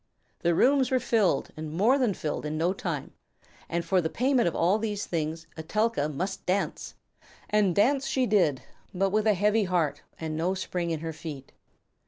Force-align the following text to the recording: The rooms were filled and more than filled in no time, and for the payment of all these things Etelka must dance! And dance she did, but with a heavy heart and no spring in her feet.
The 0.39 0.55
rooms 0.55 0.89
were 0.89 0.99
filled 0.99 1.51
and 1.55 1.71
more 1.71 1.99
than 1.99 2.15
filled 2.15 2.43
in 2.43 2.57
no 2.57 2.73
time, 2.73 3.13
and 3.69 3.85
for 3.85 4.01
the 4.01 4.09
payment 4.09 4.47
of 4.47 4.55
all 4.55 4.79
these 4.79 5.05
things 5.05 5.45
Etelka 5.55 6.09
must 6.09 6.43
dance! 6.47 6.95
And 7.51 7.75
dance 7.75 8.07
she 8.07 8.25
did, 8.25 8.63
but 8.95 9.11
with 9.11 9.27
a 9.27 9.35
heavy 9.35 9.65
heart 9.65 10.01
and 10.19 10.35
no 10.35 10.55
spring 10.55 10.89
in 10.89 11.01
her 11.01 11.13
feet. 11.13 11.51